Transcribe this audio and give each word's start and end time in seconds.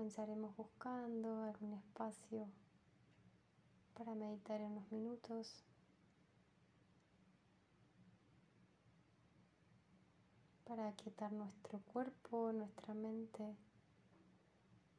Comenzaremos 0.00 0.56
buscando 0.56 1.42
algún 1.42 1.74
espacio 1.74 2.48
para 3.92 4.14
meditar 4.14 4.58
en 4.58 4.72
unos 4.72 4.90
minutos. 4.90 5.62
Para 10.64 10.88
aquietar 10.88 11.30
nuestro 11.32 11.80
cuerpo, 11.80 12.50
nuestra 12.50 12.94
mente, 12.94 13.58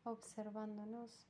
observándonos. 0.03 1.25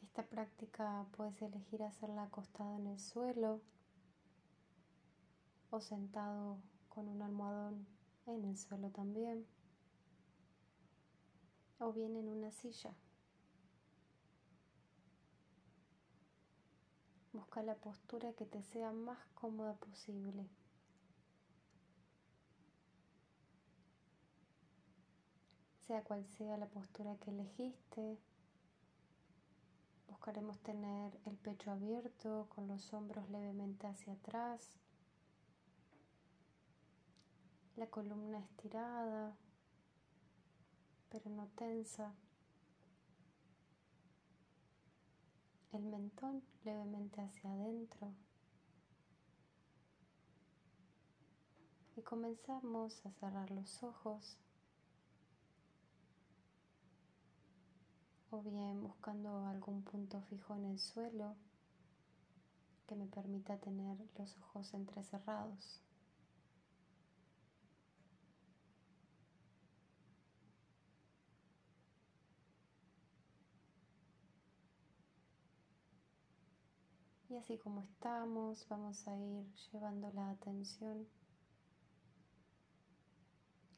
Esta 0.00 0.22
práctica 0.22 1.06
puedes 1.16 1.42
elegir 1.42 1.82
hacerla 1.82 2.22
acostado 2.22 2.76
en 2.76 2.86
el 2.86 3.00
suelo 3.00 3.62
o 5.70 5.80
sentado 5.80 6.60
con 6.88 7.08
un 7.08 7.20
almohadón 7.20 7.97
en 8.34 8.44
el 8.44 8.56
suelo 8.58 8.90
también 8.90 9.46
o 11.78 11.92
bien 11.92 12.16
en 12.16 12.28
una 12.28 12.50
silla. 12.50 12.94
Busca 17.32 17.62
la 17.62 17.76
postura 17.76 18.32
que 18.32 18.46
te 18.46 18.62
sea 18.62 18.92
más 18.92 19.18
cómoda 19.34 19.74
posible. 19.74 20.48
Sea 25.86 26.02
cual 26.02 26.26
sea 26.26 26.56
la 26.58 26.66
postura 26.66 27.16
que 27.16 27.30
elegiste, 27.30 28.18
buscaremos 30.08 30.58
tener 30.58 31.18
el 31.24 31.36
pecho 31.36 31.70
abierto 31.70 32.46
con 32.50 32.68
los 32.68 32.92
hombros 32.92 33.30
levemente 33.30 33.86
hacia 33.86 34.12
atrás, 34.12 34.78
la 37.78 37.86
columna 37.86 38.40
estirada, 38.40 39.36
pero 41.10 41.30
no 41.30 41.46
tensa. 41.54 42.12
El 45.70 45.84
mentón 45.84 46.42
levemente 46.64 47.20
hacia 47.20 47.52
adentro. 47.52 48.12
Y 51.96 52.02
comenzamos 52.02 53.06
a 53.06 53.12
cerrar 53.12 53.50
los 53.52 53.82
ojos. 53.84 54.36
O 58.30 58.42
bien 58.42 58.82
buscando 58.82 59.46
algún 59.46 59.84
punto 59.84 60.20
fijo 60.22 60.56
en 60.56 60.64
el 60.64 60.78
suelo 60.80 61.36
que 62.88 62.96
me 62.96 63.06
permita 63.06 63.56
tener 63.58 63.98
los 64.18 64.36
ojos 64.38 64.74
entrecerrados. 64.74 65.80
Y 77.30 77.36
así 77.36 77.58
como 77.58 77.82
estamos, 77.82 78.66
vamos 78.68 79.06
a 79.06 79.14
ir 79.14 79.46
llevando 79.70 80.10
la 80.12 80.30
atención 80.30 81.06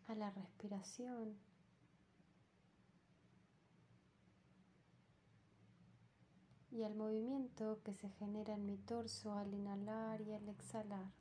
a 0.06 0.14
la 0.14 0.30
respiración. 0.30 1.36
Y 6.70 6.84
al 6.84 6.94
movimiento 6.94 7.80
que 7.82 7.92
se 7.92 8.08
genera 8.10 8.54
en 8.54 8.66
mi 8.66 8.76
torso 8.78 9.32
al 9.32 9.52
inhalar 9.52 10.20
y 10.20 10.32
al 10.32 10.48
exhalar. 10.48 11.19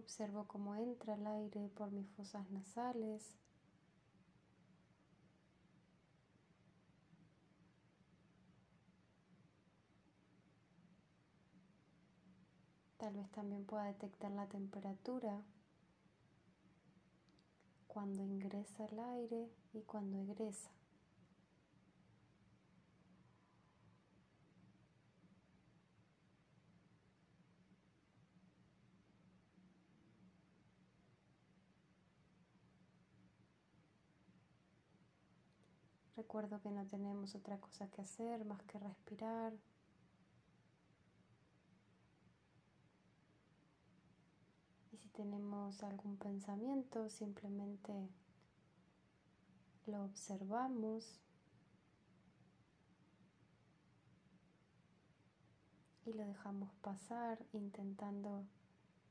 Observo 0.00 0.46
cómo 0.46 0.76
entra 0.76 1.14
el 1.14 1.26
aire 1.26 1.68
por 1.76 1.92
mis 1.92 2.08
fosas 2.12 2.50
nasales. 2.50 3.36
Tal 12.96 13.14
vez 13.14 13.30
también 13.30 13.66
pueda 13.66 13.84
detectar 13.84 14.30
la 14.30 14.46
temperatura 14.46 15.42
cuando 17.86 18.22
ingresa 18.22 18.86
el 18.86 18.98
aire 18.98 19.50
y 19.74 19.82
cuando 19.82 20.16
egresa. 20.16 20.79
Recuerdo 36.20 36.60
que 36.60 36.70
no 36.70 36.84
tenemos 36.84 37.34
otra 37.34 37.58
cosa 37.58 37.88
que 37.88 38.02
hacer 38.02 38.44
más 38.44 38.62
que 38.64 38.78
respirar. 38.78 39.54
Y 44.92 44.98
si 44.98 45.08
tenemos 45.08 45.82
algún 45.82 46.18
pensamiento, 46.18 47.08
simplemente 47.08 48.10
lo 49.86 50.04
observamos 50.04 51.22
y 56.04 56.12
lo 56.12 56.26
dejamos 56.26 56.70
pasar 56.82 57.38
intentando 57.54 58.44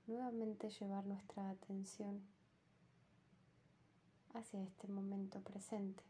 nuevamente 0.05 0.69
llevar 0.69 1.07
nuestra 1.07 1.49
atención 1.49 2.21
hacia 4.35 4.61
este 4.61 4.87
momento 4.87 5.41
presente. 5.41 6.03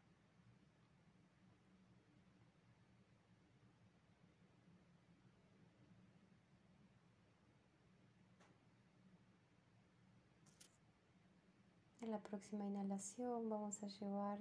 En 12.09 12.13
la 12.13 12.23
próxima 12.23 12.65
inhalación 12.65 13.49
vamos 13.49 13.83
a 13.83 13.87
llevar 13.87 14.39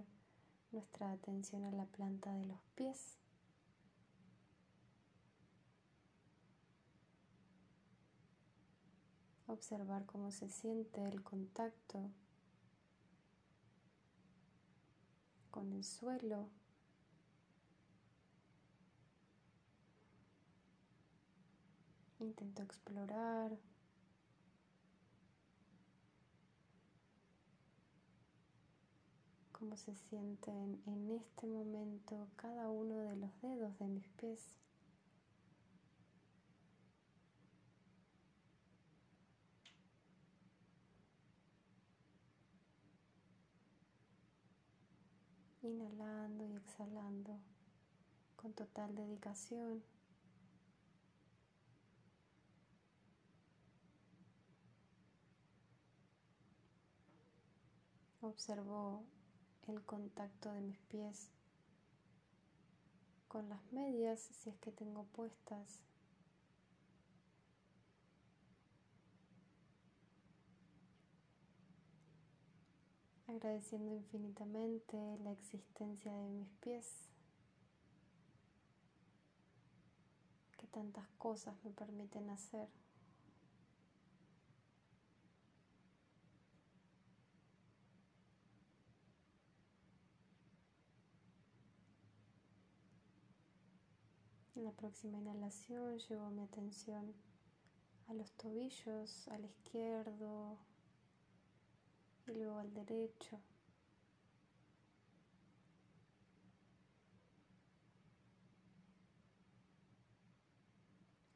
nuestra 0.72 1.12
atención 1.12 1.66
a 1.66 1.70
la 1.70 1.84
planta 1.84 2.32
de 2.32 2.46
los 2.46 2.62
pies. 2.74 3.18
Observar 9.46 10.06
cómo 10.06 10.30
se 10.30 10.48
siente 10.48 11.06
el 11.06 11.22
contacto 11.22 12.10
con 15.50 15.70
el 15.74 15.84
suelo. 15.84 16.48
Intento 22.18 22.62
explorar 22.62 23.58
cómo 29.58 29.76
se 29.76 29.94
sienten 29.94 30.80
en 30.86 31.10
este 31.10 31.46
momento 31.46 32.28
cada 32.36 32.68
uno 32.70 32.96
de 32.98 33.16
los 33.16 33.40
dedos 33.42 33.76
de 33.78 33.88
mis 33.88 34.06
pies. 34.10 34.40
Inhalando 45.62 46.44
y 46.46 46.56
exhalando 46.56 47.38
con 48.36 48.52
total 48.52 48.94
dedicación. 48.94 49.82
Observo 58.20 59.04
el 59.68 59.82
contacto 59.84 60.50
de 60.52 60.60
mis 60.60 60.78
pies 60.82 61.30
con 63.28 63.48
las 63.48 63.60
medias 63.72 64.20
si 64.20 64.50
es 64.50 64.56
que 64.58 64.72
tengo 64.72 65.04
puestas. 65.04 65.80
Agradeciendo 73.26 73.92
infinitamente 73.92 74.96
la 75.22 75.32
existencia 75.32 76.12
de 76.12 76.28
mis 76.30 76.48
pies, 76.60 77.10
que 80.56 80.66
tantas 80.68 81.06
cosas 81.18 81.54
me 81.62 81.70
permiten 81.70 82.30
hacer. 82.30 82.68
En 94.58 94.64
la 94.64 94.72
próxima 94.72 95.18
inhalación 95.18 96.00
llevo 96.00 96.30
mi 96.30 96.42
atención 96.42 97.14
a 98.08 98.12
los 98.12 98.32
tobillos, 98.32 99.28
al 99.28 99.44
izquierdo 99.44 100.58
y 102.26 102.32
luego 102.32 102.58
al 102.58 102.74
derecho. 102.74 103.40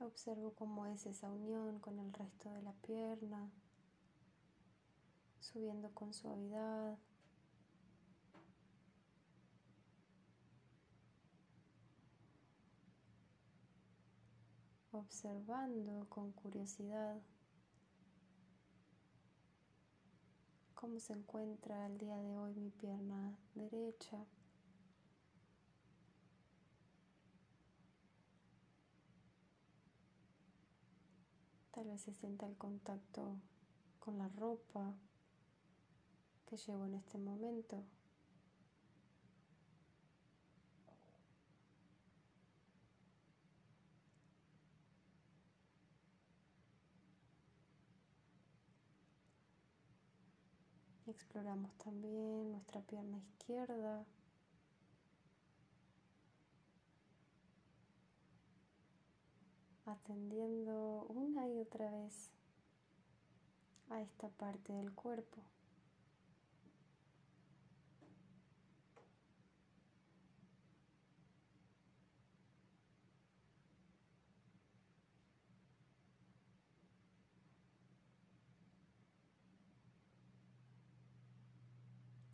Observo 0.01 0.53
cómo 0.57 0.87
es 0.87 1.07
esa 1.07 1.31
unión 1.31 1.79
con 1.79 2.01
el 2.01 2.13
resto 2.13 2.51
de 2.51 2.63
la 2.63 2.73
pierna, 2.73 3.53
subiendo 5.39 5.95
con 5.95 6.13
suavidad. 6.13 6.99
Observando 14.93 16.07
con 16.09 16.33
curiosidad 16.33 17.21
cómo 20.75 21.01
se 21.01 21.15
encuentra 21.15 21.87
el 21.87 21.99
día 21.99 22.17
de 22.17 22.37
hoy 22.37 22.55
mi 22.55 22.71
pierna 22.71 23.39
derecha. 23.55 24.27
Tal 31.71 31.87
vez 31.87 32.03
se 32.03 32.13
sienta 32.13 32.47
el 32.47 32.57
contacto 32.57 33.41
con 33.99 34.19
la 34.19 34.29
ropa 34.29 34.95
que 36.47 36.57
llevo 36.59 36.85
en 36.85 36.95
este 36.95 37.17
momento. 37.17 37.83
Exploramos 51.13 51.77
también 51.77 52.53
nuestra 52.53 52.81
pierna 52.81 53.19
izquierda. 53.19 54.07
atendiendo 59.85 61.05
una 61.09 61.47
y 61.49 61.59
otra 61.59 61.91
vez 61.91 62.31
a 63.91 64.01
esta 64.01 64.29
parte 64.31 64.73
del 64.73 64.93
cuerpo. 64.93 65.43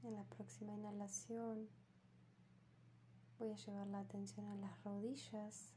En 0.04 0.14
la 0.14 0.24
próxima 0.48 0.72
inhalación 0.72 1.68
voy 3.38 3.50
a 3.50 3.54
llevar 3.54 3.86
la 3.88 3.98
atención 4.00 4.46
a 4.46 4.54
las 4.54 4.82
rodillas. 4.82 5.74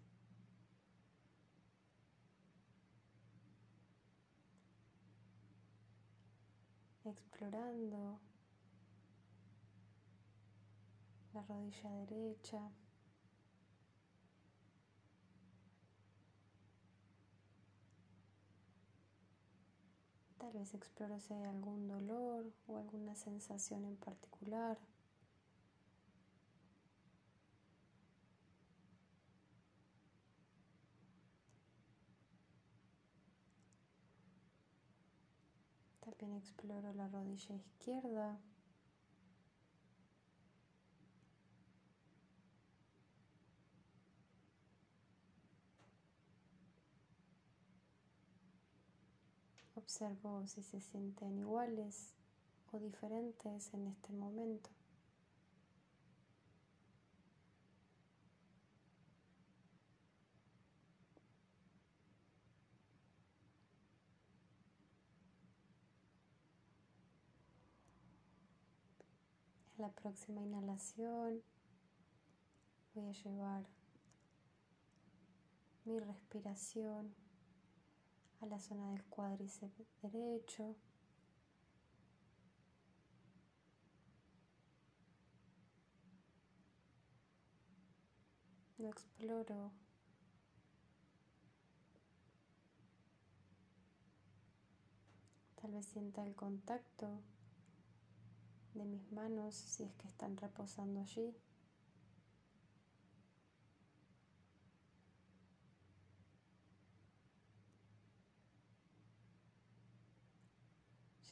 explorando 7.04 8.22
la 11.34 11.42
rodilla 11.44 11.90
derecha. 12.06 12.72
Tal 20.42 20.54
vez 21.12 21.30
hay 21.30 21.44
algún 21.44 21.88
dolor 21.88 22.52
o 22.66 22.78
alguna 22.78 23.14
sensación 23.14 23.86
en 23.86 23.96
particular. 23.96 24.76
También 36.00 36.34
exploro 36.38 36.92
la 36.94 37.08
rodilla 37.08 37.54
izquierda. 37.54 38.40
Observo 49.82 50.46
si 50.46 50.62
se 50.62 50.80
sienten 50.80 51.40
iguales 51.40 52.14
o 52.72 52.78
diferentes 52.78 53.74
en 53.74 53.88
este 53.88 54.14
momento. 54.14 54.70
En 69.78 69.82
la 69.82 69.90
próxima 69.90 70.42
inhalación 70.42 71.42
voy 72.94 73.08
a 73.08 73.12
llevar 73.14 73.66
mi 75.86 76.00
respiración 76.00 77.16
a 78.42 78.46
la 78.48 78.60
zona 78.60 78.90
del 78.92 79.04
cuádriceps 79.06 79.86
derecho. 80.02 80.76
Lo 88.80 88.90
exploro. 88.90 89.72
Tal 95.62 95.72
vez 95.74 95.86
sienta 95.86 96.24
el 96.24 96.34
contacto 96.34 97.22
de 98.74 98.86
mis 98.86 99.12
manos 99.12 99.54
si 99.54 99.84
es 99.84 99.94
que 99.94 100.08
están 100.08 100.36
reposando 100.38 101.02
allí. 101.02 101.36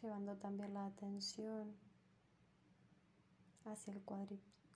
Llevando 0.02 0.36
también 0.38 0.74
la 0.74 0.86
atención 0.86 1.76
hacia 3.66 3.94
el 3.94 4.02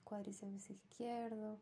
cuádriceps 0.04 0.70
izquierdo. 0.70 1.58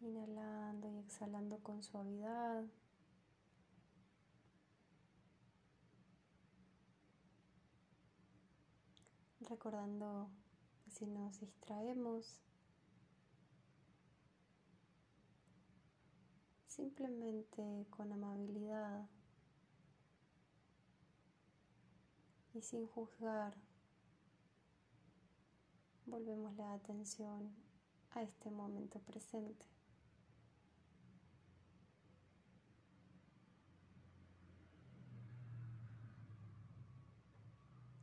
Inhalando 0.00 0.88
y 0.88 0.98
exhalando 0.98 1.58
con 1.58 1.82
suavidad. 1.82 2.64
Recordando 9.40 10.28
que 10.84 10.90
si 10.92 11.06
nos 11.06 11.40
distraemos, 11.40 12.40
simplemente 16.76 17.86
con 17.88 18.12
amabilidad 18.12 19.08
y 22.52 22.60
sin 22.60 22.86
juzgar, 22.86 23.54
volvemos 26.04 26.54
la 26.56 26.74
atención 26.74 27.50
a 28.10 28.22
este 28.22 28.50
momento 28.50 29.00
presente. 29.00 29.64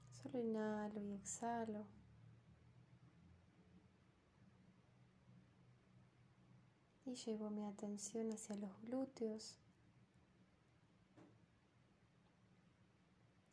Solo 0.09 0.39
inhalo 0.39 0.99
y 0.99 1.13
exhalo. 1.13 1.85
Y 7.05 7.15
llevo 7.15 7.49
mi 7.49 7.65
atención 7.65 8.31
hacia 8.31 8.55
los 8.55 8.71
glúteos, 8.81 9.57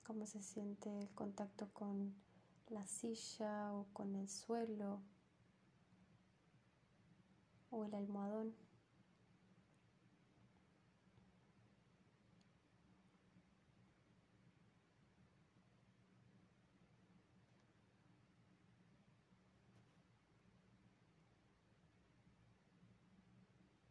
cómo 0.04 0.26
se 0.26 0.42
siente 0.42 1.00
el 1.00 1.08
contacto 1.10 1.68
con 1.72 2.14
la 2.68 2.86
silla 2.86 3.72
o 3.72 3.86
con 3.92 4.14
el 4.14 4.28
suelo 4.28 5.00
o 7.70 7.84
el 7.84 7.94
almohadón. 7.94 8.54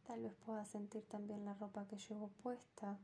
Tal 0.10 0.24
vez 0.24 0.34
puedas 0.44 0.68
sentir 0.68 1.04
también 1.04 1.46
la 1.46 1.54
ropa 1.54 1.86
que 1.88 1.96
llevo 1.96 2.30
puesta. 2.42 2.98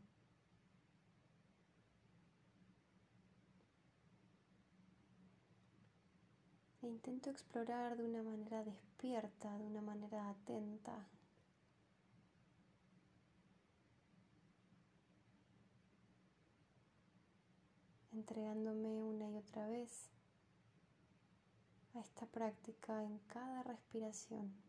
E 6.81 6.87
intento 6.87 7.29
explorar 7.29 7.95
de 7.95 8.05
una 8.05 8.23
manera 8.23 8.63
despierta, 8.63 9.55
de 9.59 9.65
una 9.67 9.81
manera 9.81 10.29
atenta. 10.31 11.07
entregándome 18.13 19.03
una 19.03 19.29
y 19.29 19.35
otra 19.35 19.67
vez 19.67 20.09
a 21.93 21.99
esta 21.99 22.25
práctica 22.25 23.03
en 23.03 23.19
cada 23.27 23.61
respiración. 23.61 24.64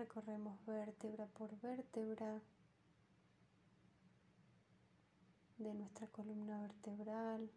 Recorremos 0.00 0.64
vértebra 0.64 1.26
por 1.26 1.54
vértebra 1.60 2.40
de 5.58 5.74
nuestra 5.74 6.06
columna 6.06 6.58
vertebral. 6.62 7.50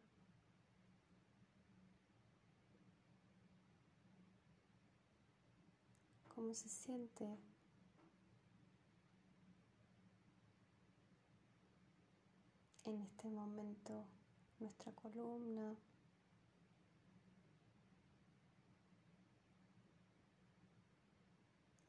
¿Cómo 6.36 6.54
se 6.54 6.68
siente? 6.68 7.24
En 12.84 13.04
este 13.04 13.30
momento 13.30 14.06
nuestra 14.60 14.92
columna. 14.92 15.78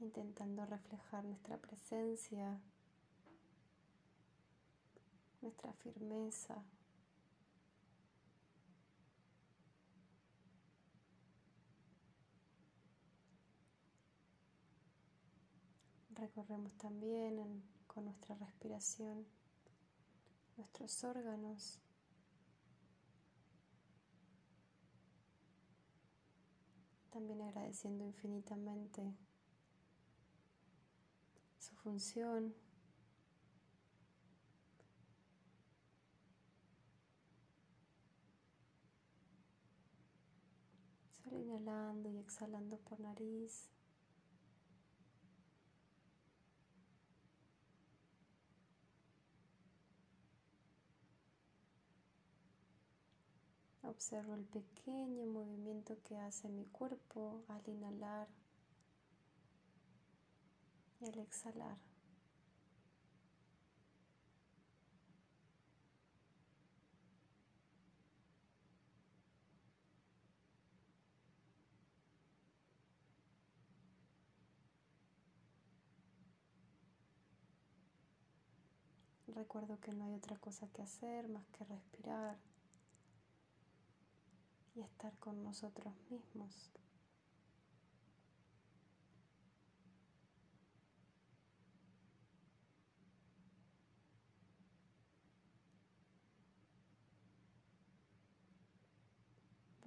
Intentando 0.04 0.66
reflejar 0.66 1.24
nuestra 1.24 1.56
presencia, 1.56 2.60
nuestra 5.40 5.72
firmeza. 5.72 6.62
Recorremos 16.10 16.72
también 16.76 17.62
con 17.86 18.04
nuestra 18.04 18.34
respiración 18.36 19.26
nuestros 20.56 21.02
órganos. 21.04 21.80
También 27.10 27.42
agradeciendo 27.42 28.04
infinitamente 28.04 29.14
función. 31.84 32.54
Solo 41.22 41.38
inhalando 41.38 42.10
y 42.10 42.16
exhalando 42.18 42.78
por 42.78 42.98
nariz. 43.00 43.68
Observo 53.82 54.34
el 54.34 54.44
pequeño 54.44 55.26
movimiento 55.26 55.98
que 56.02 56.16
hace 56.16 56.48
mi 56.48 56.64
cuerpo 56.64 57.44
al 57.48 57.68
inhalar 57.68 58.26
y 61.04 61.08
al 61.08 61.18
exhalar. 61.18 61.76
Recuerdo 79.34 79.80
que 79.80 79.92
no 79.92 80.04
hay 80.04 80.14
otra 80.14 80.36
cosa 80.36 80.68
que 80.68 80.82
hacer 80.82 81.28
más 81.28 81.44
que 81.48 81.64
respirar 81.64 82.38
y 84.76 84.80
estar 84.80 85.16
con 85.18 85.42
nosotros 85.42 85.92
mismos. 86.08 86.70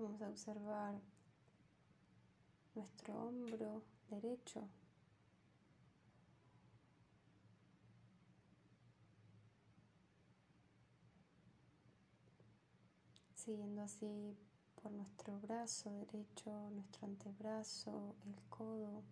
Vamos 0.08 0.22
a 0.22 0.30
observar 0.30 0.96
nuestro 2.76 3.14
hombro 3.14 3.84
derecho. 4.10 4.66
Siguiendo 13.36 13.82
así 13.82 14.38
por 14.82 14.94
nuestro 14.94 15.42
brazo 15.42 15.92
derecho, 15.92 16.70
nuestro 16.70 17.06
antebrazo, 17.06 18.16
el 18.28 18.42
codo. 18.48 19.04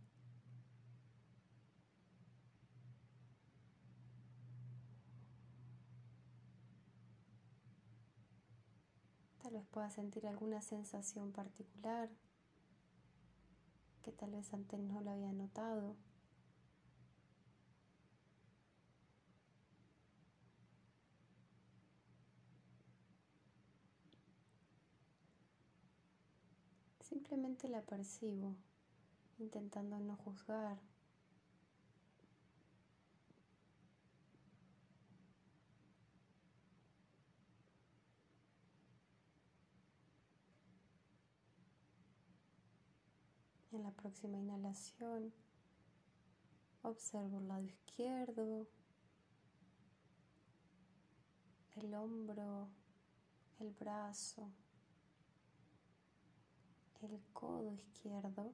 Tal 9.45 9.53
vez 9.53 9.67
puedas 9.67 9.93
sentir 9.93 10.25
alguna 10.25 10.59
sensación 10.59 11.31
particular 11.31 12.09
que 14.01 14.11
tal 14.11 14.31
vez 14.31 14.51
antes 14.51 14.79
no 14.79 15.01
lo 15.01 15.11
había 15.11 15.31
notado. 15.33 15.95
Simplemente 27.01 27.69
la 27.69 27.83
percibo, 27.83 28.55
intentando 29.37 29.99
no 29.99 30.15
juzgar. 30.15 30.79
Próxima 43.95 44.37
inhalación, 44.37 45.33
observo 46.83 47.39
el 47.39 47.47
lado 47.47 47.63
izquierdo, 47.63 48.67
el 51.75 51.93
hombro, 51.93 52.69
el 53.59 53.71
brazo, 53.71 54.49
el 57.01 57.21
codo 57.33 57.73
izquierdo. 57.73 58.53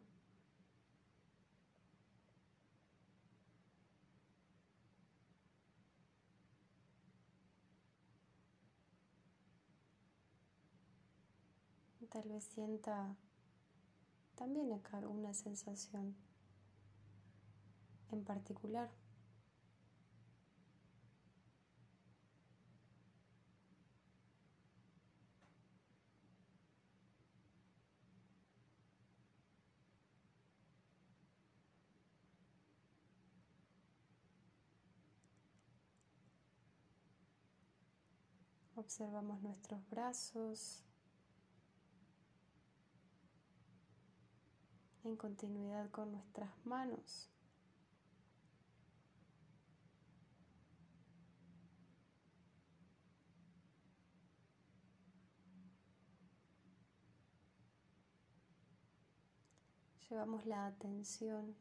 Tal 12.10 12.27
vez 12.27 12.43
sienta 12.43 13.15
también 14.35 14.73
acá 14.73 14.97
alguna 14.97 15.33
sensación 15.33 16.15
en 18.11 18.23
particular. 18.23 18.89
Observamos 38.75 39.41
nuestros 39.41 39.88
brazos 39.89 40.83
en 45.03 45.15
continuidad 45.15 45.89
con 45.89 46.12
nuestras 46.12 46.50
manos. 46.65 47.29
Llevamos 60.10 60.46
la 60.46 60.67
atención 60.67 61.55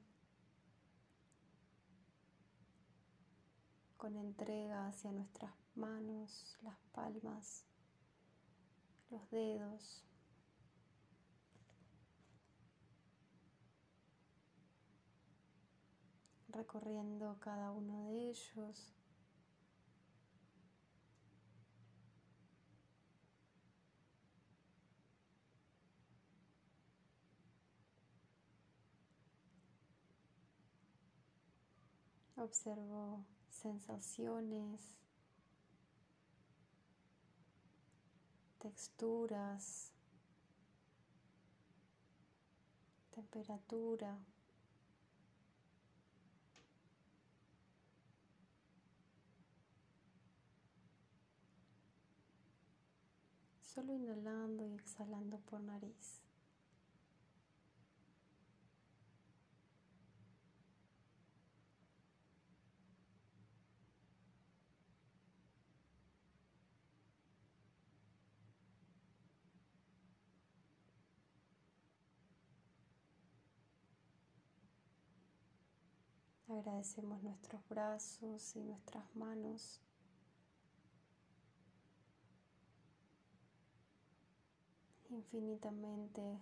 con 3.97 4.17
entrega 4.17 4.89
hacia 4.89 5.13
nuestras 5.13 5.53
manos, 5.77 6.59
las 6.63 6.77
palmas, 6.93 7.65
los 9.11 9.31
dedos. 9.31 10.10
Recorriendo 16.53 17.37
cada 17.41 17.71
uno 17.73 18.05
de 18.05 18.31
ellos. 18.31 18.95
Observo 32.37 33.25
sensaciones, 33.51 34.97
texturas, 38.59 39.93
temperatura. 43.11 44.19
Solo 53.73 53.95
inhalando 53.95 54.67
y 54.67 54.75
exhalando 54.75 55.39
por 55.39 55.61
nariz. 55.61 56.21
Agradecemos 76.49 77.23
nuestros 77.23 77.63
brazos 77.69 78.57
y 78.57 78.65
nuestras 78.65 79.15
manos. 79.15 79.81
Infinitamente 85.21 86.39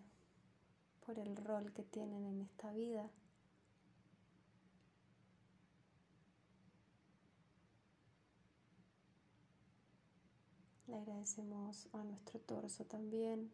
por 1.04 1.18
el 1.18 1.36
rol 1.36 1.72
que 1.72 1.82
tienen 1.82 2.24
en 2.24 2.40
esta 2.42 2.72
vida. 2.72 3.10
Le 10.86 10.96
agradecemos 10.96 11.88
a 11.92 12.04
nuestro 12.04 12.40
torso 12.40 12.84
también 12.84 13.50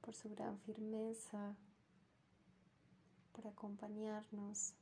por 0.00 0.14
su 0.14 0.30
gran 0.30 0.58
firmeza, 0.60 1.56
por 3.32 3.46
acompañarnos. 3.46 4.74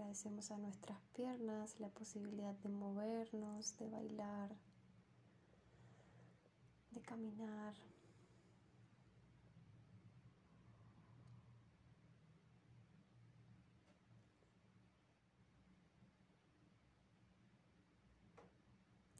Agradecemos 0.00 0.50
a 0.50 0.56
nuestras 0.56 0.98
piernas 1.14 1.78
la 1.78 1.90
posibilidad 1.90 2.54
de 2.54 2.70
movernos, 2.70 3.76
de 3.76 3.86
bailar, 3.86 4.50
de 6.90 7.02
caminar. 7.02 7.74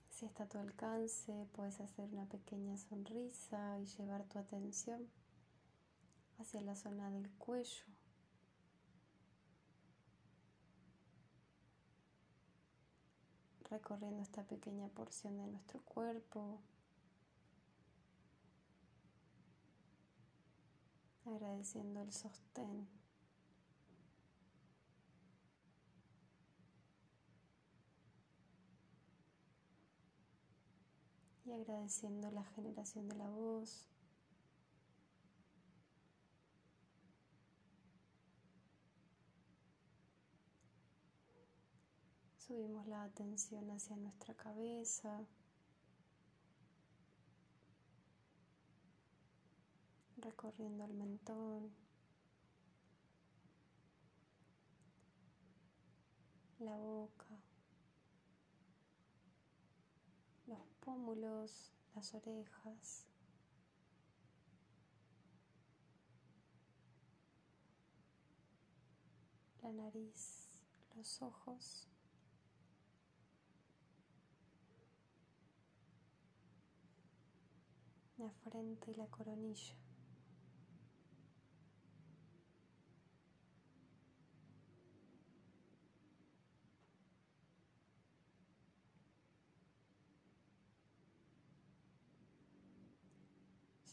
Si 0.09 0.25
está 0.25 0.45
a 0.45 0.49
tu 0.49 0.57
alcance, 0.57 1.47
puedes 1.53 1.79
hacer 1.81 2.09
una 2.11 2.25
pequeña 2.25 2.79
sonrisa 2.79 3.79
y 3.81 3.85
llevar 3.85 4.25
tu 4.25 4.39
atención 4.39 5.07
hacia 6.39 6.63
la 6.63 6.75
zona 6.75 7.11
del 7.11 7.31
cuello. 7.33 8.00
Recorriendo 13.71 14.23
esta 14.23 14.43
pequeña 14.43 14.89
porción 14.89 15.37
de 15.39 15.47
nuestro 15.47 15.81
cuerpo. 15.83 16.59
Agradeciendo 21.25 22.03
el 22.03 22.13
sostén. 22.13 22.89
y 31.51 31.53
agradeciendo 31.53 32.31
la 32.31 32.45
generación 32.45 33.09
de 33.09 33.17
la 33.17 33.29
voz. 33.29 33.90
Subimos 42.51 42.85
la 42.89 43.05
atención 43.05 43.71
hacia 43.71 43.95
nuestra 43.95 44.35
cabeza. 44.35 45.25
Recorriendo 50.17 50.85
el 50.85 50.93
mentón. 50.95 51.71
La 56.59 56.77
boca. 56.77 57.25
pómulos, 60.81 61.71
las 61.95 62.13
orejas. 62.15 63.07
La 69.63 69.71
nariz, 69.71 70.49
los 70.97 71.23
ojos. 71.23 71.87
La 78.21 78.29
frente 78.45 78.91
y 78.91 78.95
la 78.97 79.07
coronilla. 79.07 79.75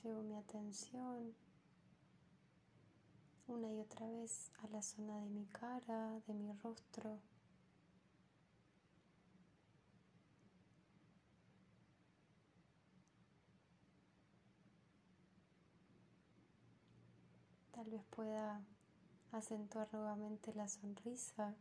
Llevo 0.03 0.23
mi 0.23 0.35
atención 0.35 1.33
una 3.47 3.71
y 3.71 3.79
otra 3.79 4.09
vez 4.09 4.51
a 4.61 4.67
la 4.67 4.81
zona 4.81 5.21
de 5.21 5.29
mi 5.29 5.45
cara, 5.45 6.19
de 6.27 6.33
mi 6.33 6.51
rostro. 6.51 7.21
Tal 17.87 17.93
vez 17.93 18.05
pueda 18.09 18.61
acentuar 19.31 19.87
nuevamente 19.93 20.53
la 20.53 20.67
sonrisa. 20.67 21.55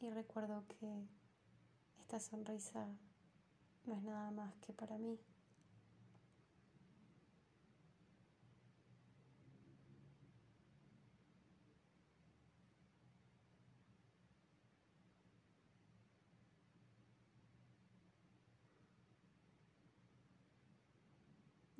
Y 0.00 0.10
recuerdo 0.10 0.64
que 0.68 1.08
esta 1.98 2.20
sonrisa 2.20 2.88
no 3.86 3.94
es 3.94 4.02
nada 4.02 4.30
más 4.32 4.54
que 4.58 4.74
para 4.74 4.98
mí. 4.98 5.18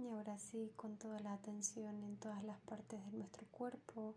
Y 0.03 0.09
ahora 0.09 0.37
sí, 0.37 0.73
con 0.75 0.97
toda 0.97 1.21
la 1.21 1.33
atención 1.33 2.03
en 2.03 2.17
todas 2.17 2.43
las 2.43 2.59
partes 2.63 3.05
de 3.05 3.13
nuestro 3.13 3.47
cuerpo. 3.53 4.17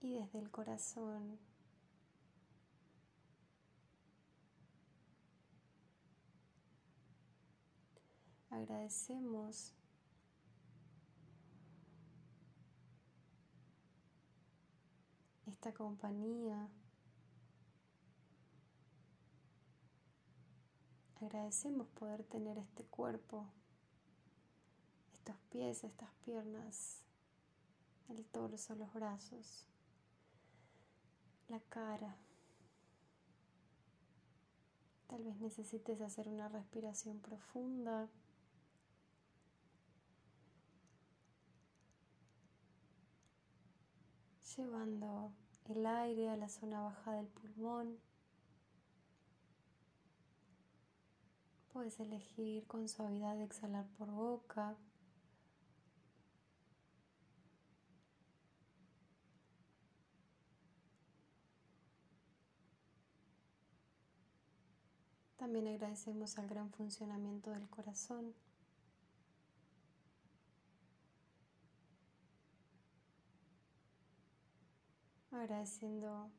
Y 0.00 0.14
desde 0.14 0.40
el 0.40 0.50
corazón 0.50 1.38
agradecemos 8.50 9.74
esta 15.46 15.72
compañía 15.72 16.68
Agradecemos 21.20 21.88
poder 21.88 22.22
tener 22.22 22.58
este 22.58 22.84
cuerpo, 22.84 23.44
estos 25.12 25.36
pies, 25.50 25.82
estas 25.82 26.10
piernas, 26.24 27.02
el 28.08 28.24
torso, 28.26 28.76
los 28.76 28.92
brazos, 28.94 29.66
la 31.48 31.58
cara. 31.68 32.16
Tal 35.08 35.24
vez 35.24 35.40
necesites 35.40 36.00
hacer 36.00 36.28
una 36.28 36.48
respiración 36.48 37.18
profunda. 37.18 38.08
Llevando 44.56 45.32
el 45.68 45.84
aire 45.84 46.30
a 46.30 46.36
la 46.36 46.48
zona 46.48 46.80
baja 46.80 47.12
del 47.12 47.26
pulmón. 47.26 48.07
Puedes 51.72 52.00
elegir 52.00 52.66
con 52.66 52.88
suavidad 52.88 53.40
exhalar 53.40 53.86
por 53.98 54.10
boca. 54.10 54.76
También 65.36 65.68
agradecemos 65.68 66.36
al 66.36 66.48
gran 66.48 66.70
funcionamiento 66.72 67.50
del 67.50 67.68
corazón. 67.70 68.34
Agradeciendo 75.30 76.30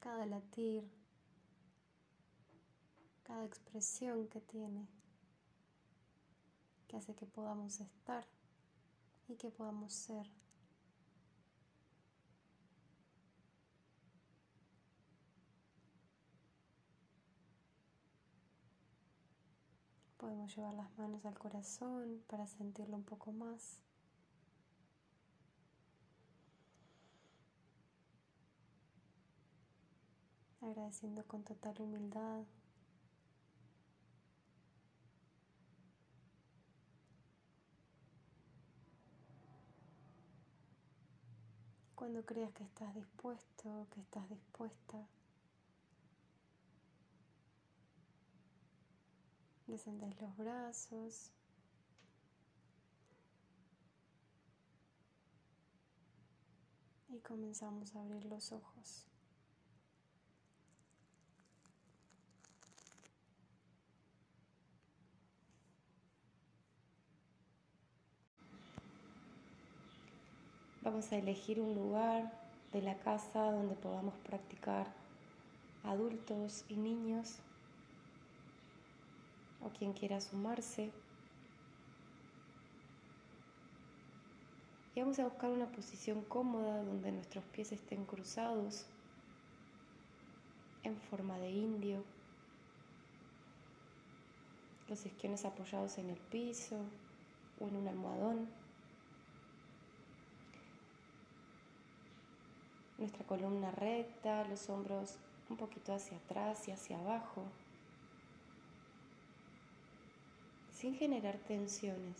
cada 0.00 0.26
latir, 0.26 0.99
cada 3.30 3.44
expresión 3.44 4.26
que 4.26 4.40
tiene, 4.40 4.88
que 6.88 6.96
hace 6.96 7.14
que 7.14 7.26
podamos 7.26 7.78
estar 7.78 8.26
y 9.28 9.36
que 9.36 9.52
podamos 9.52 9.92
ser. 9.92 10.26
Podemos 20.16 20.56
llevar 20.56 20.74
las 20.74 20.98
manos 20.98 21.24
al 21.24 21.38
corazón 21.38 22.24
para 22.26 22.48
sentirlo 22.48 22.96
un 22.96 23.04
poco 23.04 23.30
más. 23.30 23.78
Agradeciendo 30.60 31.22
con 31.28 31.44
total 31.44 31.80
humildad. 31.80 32.44
Cuando 42.00 42.24
creas 42.24 42.50
que 42.54 42.64
estás 42.64 42.94
dispuesto, 42.94 43.86
que 43.90 44.00
estás 44.00 44.26
dispuesta, 44.30 45.06
Descendés 49.66 50.18
los 50.18 50.34
brazos. 50.38 51.30
Y 57.10 57.18
comenzamos 57.18 57.94
a 57.94 58.00
abrir 58.00 58.24
los 58.24 58.50
ojos. 58.50 59.09
Vamos 70.82 71.12
a 71.12 71.16
elegir 71.16 71.60
un 71.60 71.74
lugar 71.74 72.32
de 72.72 72.80
la 72.80 72.96
casa 73.00 73.52
donde 73.52 73.74
podamos 73.74 74.14
practicar 74.24 74.86
adultos 75.84 76.64
y 76.70 76.76
niños 76.76 77.38
o 79.62 79.68
quien 79.68 79.92
quiera 79.92 80.22
sumarse. 80.22 80.90
Y 84.94 85.00
vamos 85.00 85.18
a 85.18 85.24
buscar 85.24 85.50
una 85.50 85.70
posición 85.70 86.22
cómoda 86.22 86.82
donde 86.82 87.12
nuestros 87.12 87.44
pies 87.44 87.72
estén 87.72 88.06
cruzados 88.06 88.86
en 90.82 90.96
forma 90.96 91.38
de 91.38 91.50
indio, 91.50 92.02
los 94.88 95.04
isquiones 95.04 95.44
apoyados 95.44 95.98
en 95.98 96.08
el 96.08 96.18
piso 96.18 96.76
o 97.60 97.68
en 97.68 97.76
un 97.76 97.86
almohadón. 97.86 98.59
Nuestra 103.00 103.24
columna 103.24 103.72
recta, 103.72 104.44
los 104.44 104.70
hombros 104.70 105.16
un 105.48 105.56
poquito 105.56 105.92
hacia 105.92 106.16
atrás 106.18 106.68
y 106.68 106.70
hacia 106.70 107.00
abajo. 107.00 107.42
sin 110.80 110.94
generar 110.94 111.36
tensiones. 111.36 112.16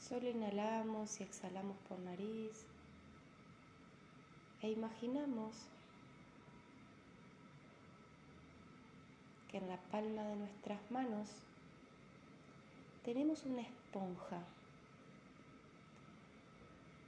Solo 0.00 0.28
inhalamos 0.28 1.20
y 1.20 1.22
exhalamos 1.22 1.76
por 1.88 2.00
nariz 2.00 2.66
e 4.62 4.70
imaginamos 4.70 5.54
que 9.48 9.58
en 9.58 9.68
la 9.68 9.76
palma 9.92 10.24
de 10.24 10.36
nuestras 10.36 10.90
manos 10.90 11.28
tenemos 13.04 13.44
una 13.44 13.62
esponja 13.62 14.38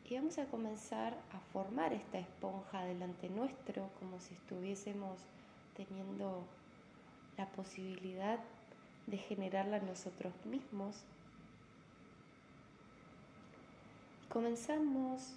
y 0.08 0.16
vamos 0.16 0.38
a 0.38 0.46
comenzar 0.46 1.14
a 1.32 1.38
formar 1.52 1.92
esta 1.92 2.18
esponja 2.18 2.84
delante 2.84 3.30
nuestro 3.30 3.88
como 4.00 4.20
si 4.20 4.34
estuviésemos 4.34 5.18
teniendo 5.76 6.44
la 7.36 7.46
posibilidad 7.46 8.38
de 9.06 9.18
generarla 9.18 9.80
nosotros 9.80 10.32
mismos. 10.44 11.04
Comenzamos 14.28 15.34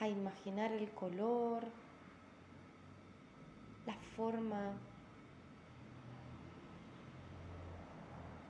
a 0.00 0.08
imaginar 0.08 0.72
el 0.72 0.90
color, 0.90 1.64
la 3.86 3.94
forma. 4.16 4.72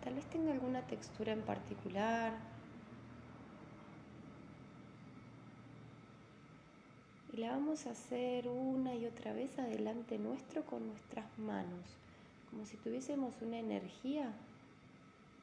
Tal 0.04 0.14
vez 0.14 0.26
tenga 0.26 0.52
alguna 0.52 0.82
textura 0.86 1.32
en 1.32 1.40
particular. 1.42 2.54
y 7.34 7.38
la 7.38 7.50
vamos 7.50 7.86
a 7.86 7.90
hacer 7.90 8.46
una 8.46 8.94
y 8.94 9.06
otra 9.06 9.32
vez 9.32 9.58
adelante 9.58 10.18
nuestro 10.18 10.64
con 10.64 10.86
nuestras 10.86 11.26
manos, 11.36 11.84
como 12.48 12.64
si 12.64 12.76
tuviésemos 12.76 13.34
una 13.42 13.58
energía 13.58 14.32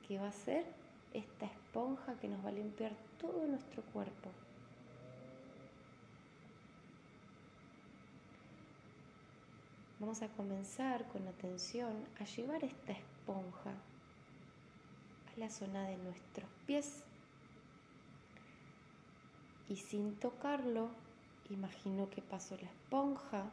que 0.08 0.18
va 0.18 0.30
a 0.30 0.32
ser 0.32 0.64
esta 1.14 1.48
esponja 1.48 2.18
que 2.22 2.30
nos 2.30 2.46
va 2.46 2.50
a 2.50 2.54
limpiar 2.54 2.94
todo 3.20 3.46
nuestro 3.46 3.84
cuerpo. 3.92 4.30
Vamos 10.00 10.22
a 10.22 10.30
comenzar 10.30 11.06
con 11.10 11.28
atención 11.28 12.06
a 12.22 12.24
llevar 12.24 12.64
esta 12.64 12.94
esponja 12.94 13.74
la 15.42 15.50
zona 15.50 15.84
de 15.84 15.98
nuestros 15.98 16.50
pies 16.66 17.04
y 19.68 19.76
sin 19.76 20.16
tocarlo 20.16 20.90
Imagino 21.52 22.10
que 22.10 22.22
pasó 22.22 22.56
la 22.56 22.70
esponja 22.70 23.44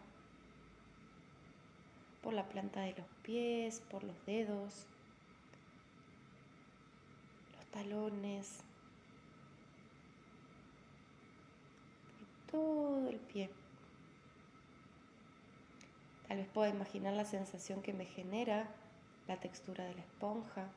por 2.22 2.32
la 2.32 2.48
planta 2.48 2.82
de 2.82 2.94
los 2.94 3.06
pies, 3.24 3.82
por 3.90 4.04
los 4.04 4.14
dedos, 4.24 4.86
los 7.56 7.66
talones, 7.72 8.60
todo 12.52 13.08
el 13.08 13.18
pie. 13.18 13.50
Tal 16.28 16.36
vez 16.36 16.46
pueda 16.48 16.68
imaginar 16.68 17.14
la 17.14 17.24
sensación 17.24 17.82
que 17.82 17.92
me 17.92 18.04
genera 18.04 18.68
la 19.26 19.40
textura 19.40 19.82
de 19.84 19.94
la 19.94 20.02
esponja. 20.02 20.68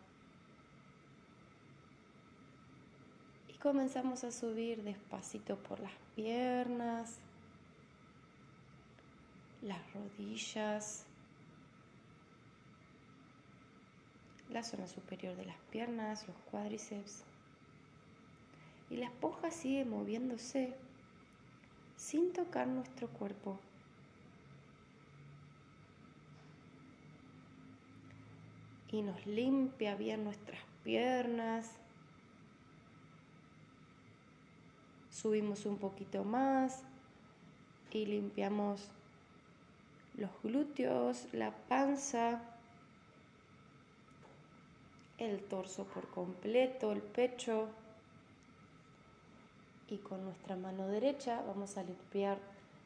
Comenzamos 3.62 4.24
a 4.24 4.32
subir 4.32 4.82
despacito 4.84 5.56
por 5.56 5.80
las 5.80 5.94
piernas, 6.16 7.20
las 9.62 9.80
rodillas, 9.94 11.06
la 14.50 14.64
zona 14.64 14.88
superior 14.88 15.36
de 15.36 15.46
las 15.46 15.58
piernas, 15.70 16.28
los 16.28 16.36
cuádriceps. 16.50 17.24
Y 18.90 18.98
la 18.98 19.06
esponja 19.06 19.52
sigue 19.52 19.86
moviéndose 19.86 20.76
sin 21.96 22.34
tocar 22.34 22.68
nuestro 22.68 23.08
cuerpo. 23.10 23.60
Y 28.92 29.04
nos 29.04 29.26
limpia 29.26 29.96
bien 29.96 30.24
nuestras 30.24 30.60
piernas. 30.84 31.81
Subimos 35.22 35.68
un 35.68 35.78
poquito 35.78 36.24
más 36.24 36.82
y 37.92 38.08
limpiamos 38.08 38.90
los 40.16 40.32
glúteos, 40.42 41.28
la 41.32 41.52
panza, 41.52 42.42
el 45.20 45.44
torso 45.44 45.84
por 45.84 46.10
completo, 46.10 46.92
el 46.92 47.04
pecho. 47.04 47.68
Y 49.90 49.98
con 49.98 50.24
nuestra 50.24 50.56
mano 50.56 50.88
derecha 50.88 51.44
vamos 51.46 51.78
a 51.78 51.84
limpiar 51.84 52.40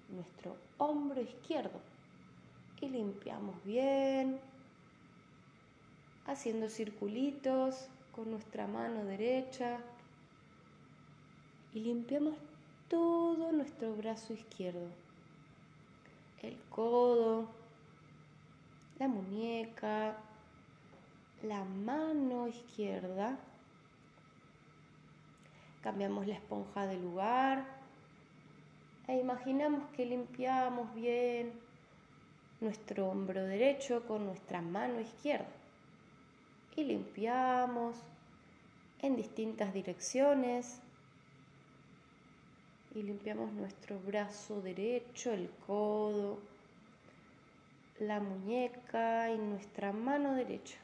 nuestro 0.10 0.58
hombro 0.78 1.22
izquierdo. 1.22 1.80
Y 2.82 2.90
limpiamos 2.90 3.64
bien, 3.64 4.42
haciendo 6.28 6.68
circulitos 6.68 7.88
con 8.14 8.30
nuestra 8.30 8.68
mano 8.68 9.06
derecha. 9.06 9.80
Y 11.76 11.82
limpiamos 11.82 12.36
todo 12.88 13.52
nuestro 13.52 13.94
brazo 13.98 14.32
izquierdo. 14.32 14.88
El 16.42 16.58
codo, 16.70 17.50
la 18.98 19.10
muñeca, 19.10 20.16
la 21.44 21.66
mano 21.66 22.48
izquierda. 22.48 23.38
Cambiamos 25.84 26.26
la 26.28 26.36
esponja 26.36 26.88
de 26.88 26.98
lugar 26.98 27.66
e 29.10 29.20
imaginamos 29.20 29.84
que 29.98 30.06
limpiamos 30.06 30.96
bien 30.96 31.52
nuestro 32.62 33.10
hombro 33.10 33.44
derecho 33.44 34.08
con 34.08 34.26
nuestra 34.26 34.62
mano 34.62 35.02
izquierda. 35.02 35.52
Y 36.78 36.86
limpiamos 36.86 37.98
en 39.02 39.18
distintas 39.18 39.74
direcciones 39.74 40.80
y 42.96 43.04
limpiamos 43.04 43.52
nuestro 43.52 44.00
brazo 44.00 44.62
derecho, 44.62 45.34
el 45.34 45.50
codo, 45.68 46.40
la 48.00 48.22
muñeca 48.22 49.30
y 49.32 49.38
nuestra 49.38 49.92
mano 49.92 50.34
derecha. 50.34 50.78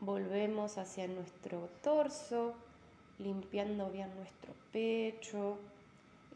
Volvemos 0.00 0.78
hacia 0.78 1.08
nuestro 1.08 1.68
torso, 1.82 2.54
limpiando 3.18 3.90
bien 3.90 4.14
nuestro 4.14 4.54
pecho. 4.72 5.58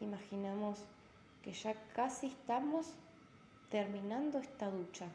Imaginamos 0.01 0.79
que 1.41 1.53
ya 1.53 1.73
casi 1.95 2.27
estamos 2.27 2.93
terminando 3.69 4.39
esta 4.39 4.69
ducha. 4.69 5.07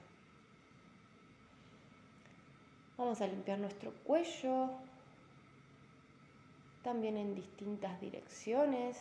Vamos 2.98 3.20
a 3.20 3.28
limpiar 3.28 3.60
nuestro 3.60 3.92
cuello, 4.02 4.70
también 6.82 7.16
en 7.16 7.36
distintas 7.36 8.00
direcciones. 8.00 8.98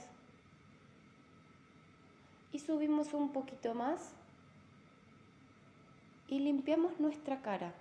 Y 2.51 2.59
subimos 2.59 3.15
un 3.15 3.33
poquito 3.33 3.73
más 3.73 4.13
y 6.27 6.39
limpiamos 6.39 6.99
nuestra 6.99 7.41
cara. 7.41 7.73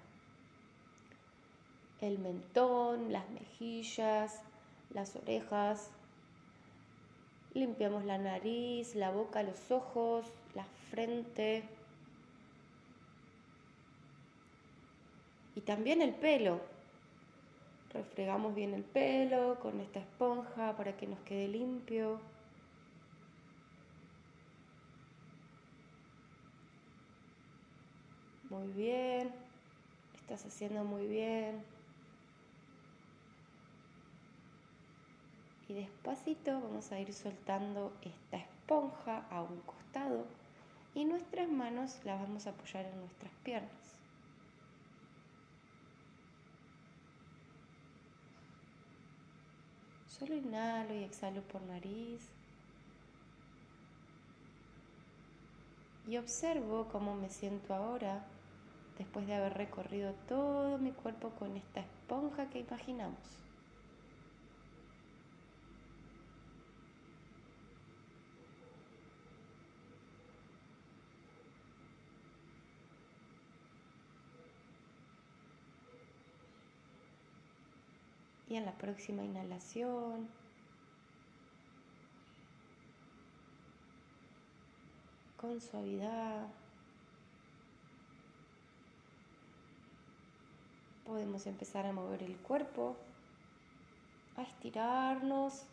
El 2.00 2.18
mentón, 2.18 3.12
las 3.12 3.29
mejillas, 3.29 4.40
las 4.94 5.16
orejas. 5.16 5.90
Limpiamos 7.52 8.07
la 8.07 8.16
nariz, 8.16 8.94
la 8.94 9.11
boca, 9.11 9.42
los 9.42 9.70
ojos, 9.70 10.24
la 10.55 10.64
frente. 10.90 11.76
También 15.66 16.00
el 16.00 16.14
pelo. 16.14 16.61
Refregamos 17.92 18.55
bien 18.55 18.72
el 18.72 18.85
pelo 18.85 19.59
con 19.61 19.81
esta 19.81 19.98
esponja 19.98 20.76
para 20.76 20.96
que 20.96 21.07
nos 21.07 21.18
quede 21.20 21.48
limpio. 21.48 22.20
Muy 28.48 28.68
bien. 28.68 29.33
Estás 30.14 30.46
haciendo 30.46 30.85
muy 30.85 31.07
bien. 31.07 31.62
Y 35.68 35.74
despacito 35.74 36.61
vamos 36.61 36.92
a 36.92 37.00
ir 37.00 37.12
soltando 37.12 37.92
esta 38.02 38.37
esponja 38.37 39.26
a 39.31 39.42
un 39.42 39.61
costado 39.62 40.26
y 40.94 41.05
nuestras 41.05 41.48
manos 41.48 42.00
las 42.05 42.20
vamos 42.20 42.46
a 42.46 42.50
apoyar 42.50 42.87
en 42.87 43.00
nuestras 43.00 43.33
piernas. 43.42 43.86
Solo 50.18 50.35
inhalo 50.35 50.94
y 50.94 51.05
exhalo 51.05 51.42
por 51.42 51.61
nariz. 51.62 52.22
Y 56.09 56.16
observo 56.16 56.88
cómo 56.90 57.14
me 57.14 57.29
siento 57.29 57.74
ahora 57.74 58.24
después 58.96 59.26
de 59.26 59.35
haber 59.35 59.55
recorrido 59.55 60.14
todo 60.29 60.79
mi 60.79 60.92
cuerpo 60.92 61.31
con 61.31 61.57
esta 61.57 61.81
esponja 61.81 62.48
que 62.48 62.61
imaginamos. 62.61 63.46
Y 78.57 78.59
en 78.59 78.64
la 78.64 78.73
próxima 78.73 79.23
inhalación, 79.23 80.31
con 85.37 85.61
suavidad, 85.61 86.49
podemos 91.05 91.47
empezar 91.47 91.85
a 91.85 91.92
mover 91.92 92.23
el 92.23 92.38
cuerpo, 92.38 92.97
a 94.38 94.42
estirarnos, 94.42 95.66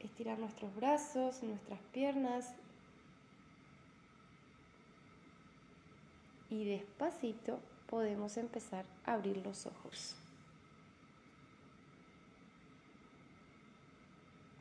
estirar 0.00 0.38
nuestros 0.38 0.76
brazos, 0.76 1.42
nuestras 1.42 1.80
piernas. 1.94 2.54
Y 6.50 6.66
despacito 6.66 7.58
podemos 7.94 8.36
empezar 8.38 8.84
a 9.06 9.12
abrir 9.12 9.36
los 9.46 9.66
ojos. 9.66 10.16